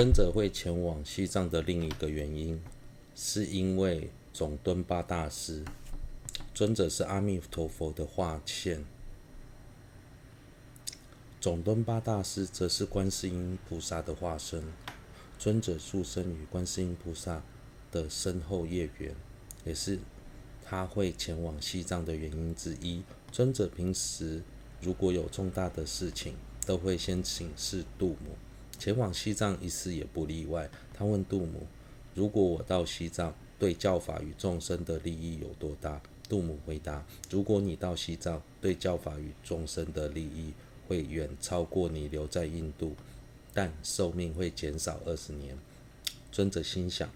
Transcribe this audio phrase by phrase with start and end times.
[0.00, 2.58] 尊者会前往西藏的另一个原因，
[3.14, 5.62] 是因为总敦巴大师。
[6.54, 8.82] 尊者是阿弥陀佛的化现，
[11.38, 14.64] 总敦巴大师则是观世音菩萨的化身。
[15.38, 17.42] 尊者出生于观世音菩萨
[17.92, 19.14] 的身后业缘，
[19.66, 19.98] 也是
[20.64, 23.02] 他会前往西藏的原因之一。
[23.30, 24.42] 尊者平时
[24.80, 28.38] 如果有重大的事情，都会先请示度母。
[28.80, 30.70] 前往西藏一次也不例外。
[30.94, 31.66] 他问杜母
[32.16, 36.00] ：“如果我到西藏，对教法与众生的利益有多大？”
[36.30, 40.54] 杜母回答：“如果你到西藏，对教法与众生的利益
[40.88, 42.94] 会远超过你留在印度，
[43.52, 45.58] 但寿命会减少二十年。”
[46.32, 47.10] 尊者心想：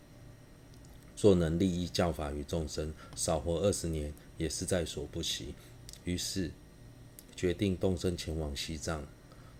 [1.18, 5.54] 若能利益教法与众生，少活二十年也是在所不惜。
[6.04, 6.50] 于是
[7.34, 9.06] 决定动身前往西藏。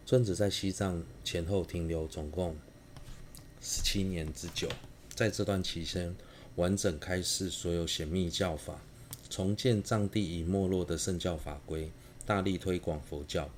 [0.06, 2.54] 尊者在西藏前后停留总共
[3.62, 4.68] 十七年之久，
[5.14, 6.14] 在这段期间，
[6.56, 8.78] 完整开示所有显密教法，
[9.30, 11.90] 重建藏地已没落的圣教法规，
[12.26, 13.48] 大力推广佛教，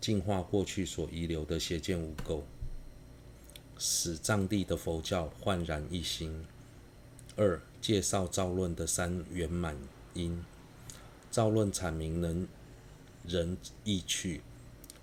[0.00, 2.40] 净化过去所遗留的邪见污垢，
[3.78, 6.44] 使藏地的佛教焕然一新。
[7.36, 9.76] 二、介绍造论的三圆满
[10.14, 10.44] 因，
[11.30, 12.48] 造论阐明能
[13.24, 14.42] 仁义趣。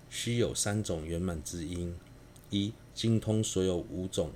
[0.09, 1.95] 须有三种圆满之因：
[2.49, 4.31] 一、精通所有五种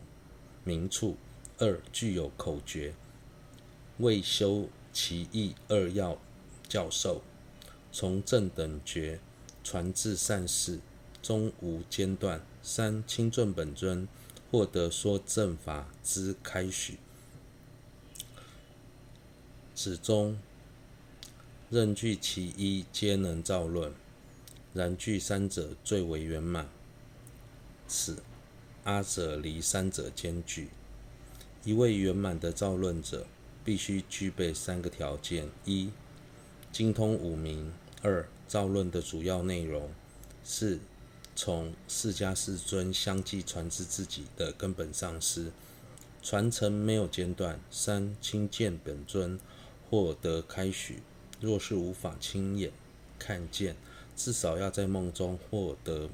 [0.64, 1.16] 名处；
[1.58, 2.94] 二、具有口诀，
[3.98, 6.18] 为修其义二要
[6.70, 7.22] 教授，
[7.92, 9.20] 从正等觉
[9.64, 10.80] 传至善事，
[11.22, 14.08] 终无间断；三、亲近本尊，
[14.52, 17.00] 获得说正法之开许。
[19.76, 20.40] 此中
[21.70, 23.92] 任具其一，皆能造论。
[24.74, 26.68] 然具三者最为圆满，
[27.88, 28.24] 此
[28.84, 30.70] 阿闍黎三者兼具。
[31.64, 33.28] 一位圆满的造论者，
[33.64, 35.92] 必须具备三个条件：一、
[36.72, 37.72] 精通五明；
[38.02, 39.92] 二、造论的主要内容
[40.44, 40.80] 四
[41.36, 45.52] 从释迦世尊相继传至自己的根本上师，
[46.22, 49.40] 传承没有间断；三、亲见本尊，
[49.90, 51.04] 获得开许。
[51.40, 52.72] 若是无法亲眼
[53.18, 53.76] 看见，
[54.16, 56.10] 至少要在梦中获得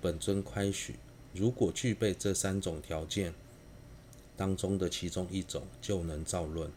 [0.00, 0.96] 本尊开许。
[1.32, 3.32] 如果具备这三种条件
[4.36, 6.70] 当中的其中一种，就能造论；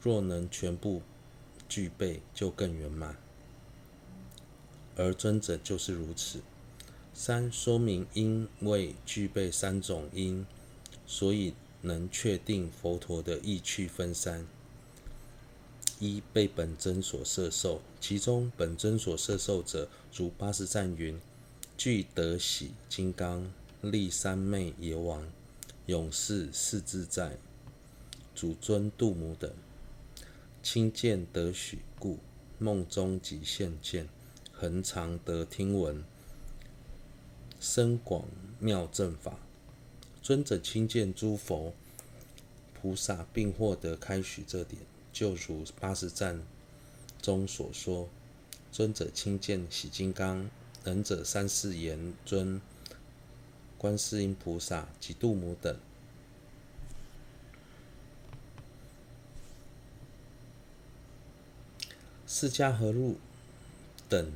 [0.00, 1.02] 若能全部
[1.68, 3.16] 具备，就更圆满。
[4.94, 6.40] 而尊者就是如此。
[7.12, 10.46] 三、说明因为具备三种因，
[11.06, 14.46] 所以能确定佛陀的意趣分三。
[15.98, 21.18] 一被本尊所摄受，其中本尊所摄受者，如八十赞云：
[21.76, 25.26] 具德喜金刚，立三昧耶王，
[25.86, 27.38] 勇士四自在，
[28.34, 29.50] 主尊度母等。
[30.62, 32.18] 亲见得许故，
[32.58, 34.08] 梦中即现见，
[34.52, 36.04] 恒常得听闻，
[37.58, 38.24] 深广
[38.58, 39.38] 妙正法。
[40.20, 41.72] 尊者亲见诸佛
[42.74, 44.82] 菩萨，并获得开许这点。
[45.16, 46.42] 就如八十赞
[47.22, 48.06] 中所说，
[48.70, 50.50] 尊者亲见喜金刚、
[50.84, 52.60] 能者三世严尊、
[53.78, 55.74] 观世音菩萨及度母等。
[62.26, 63.16] 释迦合入
[64.10, 64.30] 等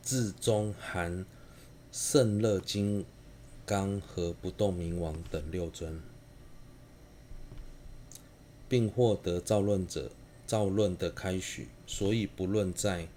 [0.00, 1.26] 字中含
[1.92, 3.04] 胜乐金
[3.66, 6.13] 刚和不动明王等六尊。
[8.68, 10.10] 并获得造论者
[10.46, 13.08] 造论的开许，所以不论在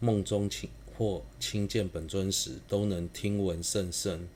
[0.00, 4.28] 梦中请或亲见本尊时，都能听闻甚深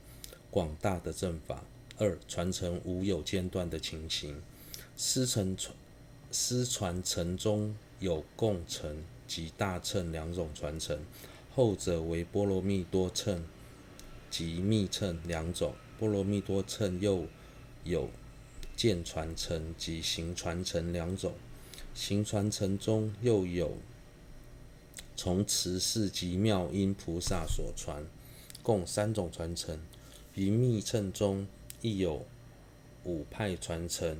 [0.49, 1.63] 广大的正法。
[1.97, 4.41] 二、传承无有间断的情形。
[4.97, 5.75] 师承传
[6.31, 10.99] 师传承中有共承及大乘两种传承，
[11.53, 13.43] 后者为波罗蜜多乘
[14.29, 15.73] 及密乘两种。
[15.99, 17.25] 波罗蜜多乘又
[17.83, 18.09] 有。
[18.81, 21.35] 见传承及行传承两种，
[21.93, 23.77] 行传承中又有
[25.15, 28.03] 从慈氏及妙音菩萨所传，
[28.63, 29.79] 共三种传承。
[30.33, 31.45] 于密乘中
[31.83, 32.25] 亦有
[33.03, 34.17] 五派传承，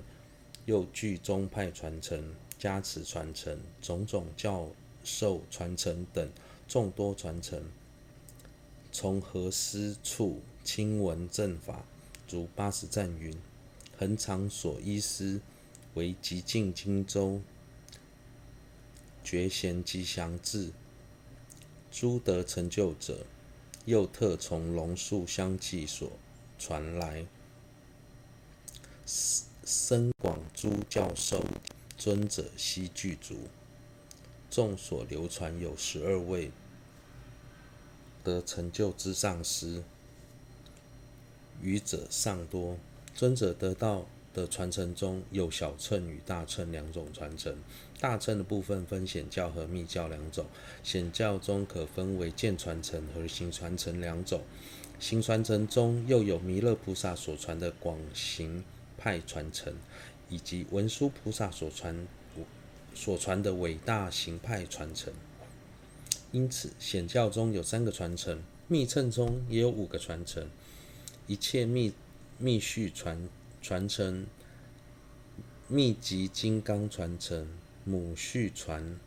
[0.67, 4.69] 又具宗派传承、加持传承、种种教
[5.03, 6.29] 授传承等
[6.67, 7.63] 众多传承。
[8.91, 11.83] 从何师处亲闻正法，
[12.29, 13.35] 如八十赞云。
[14.01, 15.39] 恒常所依师
[15.93, 17.39] 为极尽荆州、
[19.23, 20.71] 觉贤吉祥志，
[21.91, 23.27] 诸得成就者，
[23.85, 26.11] 又特从龙树相继所
[26.57, 27.27] 传来。
[29.05, 31.45] 深广诸教授
[31.95, 33.49] 尊者悉具足，
[34.49, 36.51] 众所流传有十二位
[38.23, 39.83] 得成就之上师，
[41.61, 42.79] 余者尚多。
[43.13, 47.55] 尊者得到的传承中有小乘与大乘两种传承。
[47.99, 50.45] 大乘的部分分显教和密教两种。
[50.83, 54.41] 显教中可分为渐传承和行传承两种。
[54.99, 58.63] 行传承中又有弥勒菩萨所传的广行
[58.97, 59.73] 派传承，
[60.29, 62.07] 以及文殊菩萨所传
[62.93, 65.11] 所传的伟大行派传承。
[66.31, 70.47] 因此，显教中有三个传承，密乘中也有五个传承。
[71.27, 71.93] 一切密
[72.41, 73.29] 密续传
[73.61, 74.25] 传承、
[75.67, 77.47] 密集金刚传承、
[77.85, 78.99] 母续传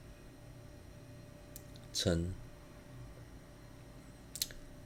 [1.93, 2.33] 承、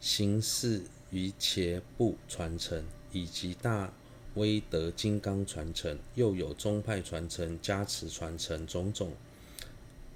[0.01, 3.93] 行事于伽部传承，以及大
[4.33, 9.13] 威德金刚传承，又有宗派传承、加持传承、种种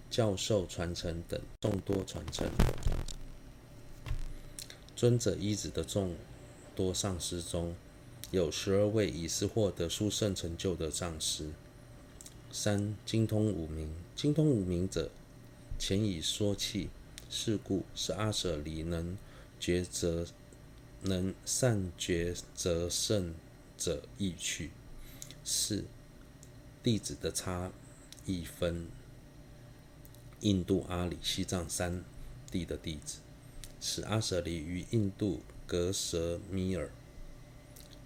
[0.09, 2.49] 教授传承等众多传承。
[4.97, 6.17] 尊者一子的众
[6.75, 7.75] 多上师中，
[8.33, 11.51] 有十二位已是获得殊胜成就的上师。
[12.51, 15.11] 三精通五明，精通五明者，
[15.79, 16.89] 前已说弃，
[17.29, 19.19] 是故是阿舍离能
[19.61, 20.27] 抉择，
[21.03, 23.35] 能善抉择胜
[23.77, 24.71] 者意趣。
[25.45, 25.85] 四
[26.83, 27.71] 弟子的差
[28.25, 28.87] 异分
[30.41, 32.03] 印度、阿里、西藏三
[32.51, 33.19] 地的弟子。
[33.79, 36.91] 此阿舍离于印度格什米尔、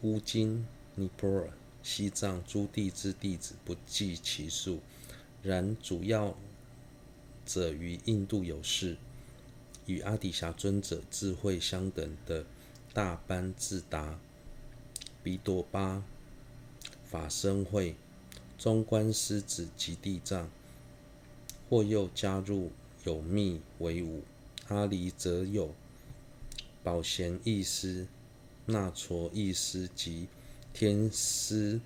[0.03, 1.51] 乌金、尼泊尔、
[1.83, 4.81] 西藏诸地之弟子不计其数，
[5.43, 6.37] 然主要
[7.47, 8.97] 者于印度有事，
[9.87, 12.45] 与阿底峡尊者智慧相等的
[12.93, 14.19] 大班智达、
[15.23, 16.05] 彼朵巴、
[17.05, 17.97] 法身会、
[18.59, 20.51] 中观狮子及地藏，
[21.71, 22.71] 或又加入
[23.05, 24.23] 有密为五。
[24.69, 25.73] 阿离则有
[26.83, 28.09] 宝贤译师、
[28.69, 30.27] 那卓译师及
[30.73, 31.81] 天师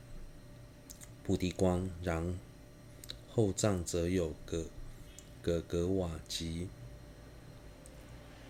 [1.23, 2.35] 菩提光，然
[3.29, 4.65] 后藏则有葛
[5.43, 6.69] 葛格瓦及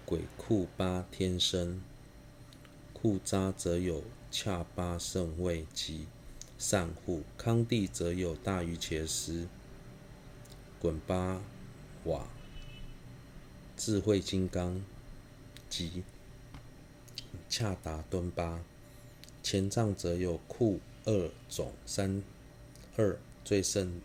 [0.05, 1.83] 鬼库巴天生，
[2.93, 6.07] 库扎则有恰巴圣位及
[6.57, 9.49] 善护，康帝则有大瑜伽师
[10.79, 11.43] 滚巴
[12.05, 12.29] 瓦。
[13.77, 14.85] 智慧金刚
[15.69, 16.05] 及
[17.51, 18.65] 恰达敦巴，
[19.43, 22.23] 前藏则有库二种三
[22.97, 24.01] 二最胜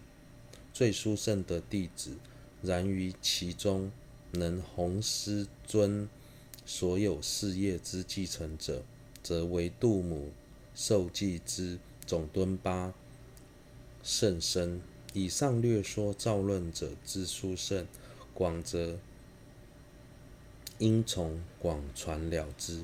[0.73, 2.17] 最殊胜的弟子，
[2.63, 3.91] 然于其中
[4.31, 6.09] 能弘师尊
[6.65, 8.81] 所有事业之继承者，
[9.21, 10.31] 则为度母
[10.73, 12.95] 受记之总敦巴
[14.01, 14.81] 甚深。
[15.13, 17.85] 以上略说造论者之殊胜
[18.33, 18.97] 广则。
[20.79, 22.83] 应从广传了之。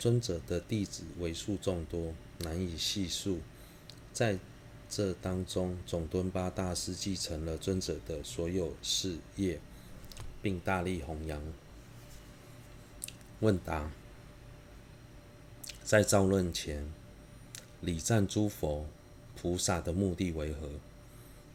[0.00, 3.38] 尊者的弟子为数众多，难以细数。
[4.14, 4.38] 在
[4.88, 9.60] 这当中，总敦巴大师继承了尊者的所有事业，
[10.40, 11.42] 并大力弘扬。
[13.40, 13.90] 问答：
[15.84, 16.90] 在造论前，
[17.82, 18.86] 礼赞诸佛
[19.36, 20.70] 菩萨的目的为何？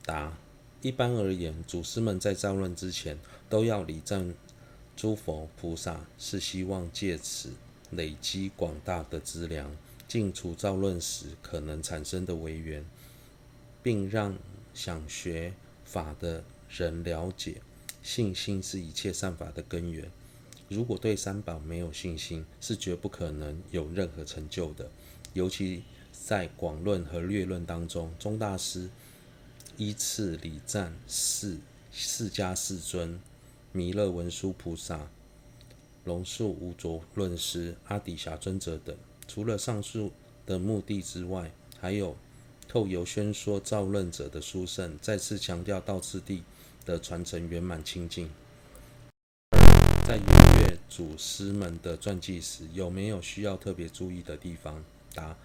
[0.06, 0.38] 答。
[0.84, 3.18] 一般而言，祖师们在造论之前
[3.50, 4.36] 都要礼赞
[4.96, 7.50] 诸佛菩萨，是希望借此
[7.96, 9.76] 累积广大的资粮，
[10.08, 12.86] 净除造论时可能产生的违缘，
[13.82, 14.38] 并让
[14.74, 17.62] 想学法的人了解，
[18.04, 20.10] 信心是一切善法的根源。
[20.68, 24.90] 如果对三宝没有信心，是绝不可能有任何成就的。
[25.34, 28.90] 尤其在广论和略论当中，宗大师。
[29.78, 31.58] 依次礼赞四
[31.92, 33.20] 释迦世尊、
[33.74, 35.10] 弥勒文殊菩萨、
[36.06, 38.96] 龙树无着论师、阿底峡尊者等。
[39.28, 40.12] 除了上述
[40.46, 42.16] 的目的之外，还有
[42.68, 46.44] 透由宣说造论者的殊胜，再次强调道次第
[46.86, 48.30] 的传承圆满清净。
[50.08, 54.84] 在阅读祖师们的传记时，有没有需要特别注意的地方？
[55.14, 55.36] 答。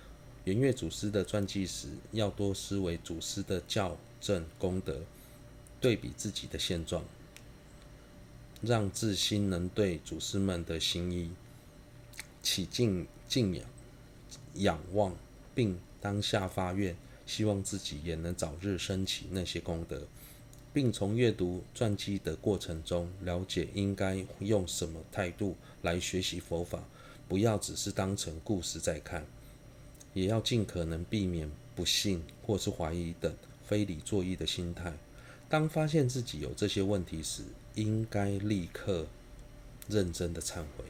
[0.45, 5.01] 圆月祖师的传记时，要多思维祖师的教证功德，
[5.81, 7.05] 对比自己的现状，
[8.63, 11.31] 让自心能对祖师们的行仪
[12.43, 13.65] 起敬敬仰、
[14.55, 15.17] 仰望，
[15.55, 16.95] 并当下发愿，
[17.27, 20.07] 希望自己也能早日升起那些功德，
[20.73, 26.83] 并从阅读传记的过程中，了解应该用什么态度来学习佛法。
[27.29, 29.25] 不要只是当成故事在看，
[30.13, 33.33] 也要尽可能避免不信或是怀疑等
[33.65, 34.93] 非理作意的心态。
[35.49, 39.07] 当发现自己有这些问题时，应该立刻
[39.89, 40.85] 认真的忏悔。